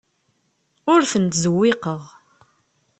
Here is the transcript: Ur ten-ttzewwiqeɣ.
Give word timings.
Ur 0.91 1.01
ten-ttzewwiqeɣ. 1.11 2.01